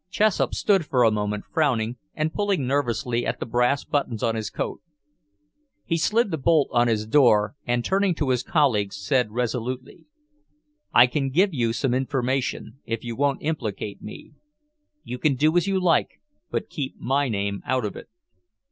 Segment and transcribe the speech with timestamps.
[0.09, 4.49] Chessup stood for a moment frowning and pulling nervously at the brass buttons on his
[4.49, 4.81] coat.
[5.85, 10.07] He slid the bolt on his door and turning to his colleague said resolutely:
[10.91, 14.31] "I can give you some information, if you won't implicate me.
[15.03, 18.09] You can do as you like, but keep my name out of it.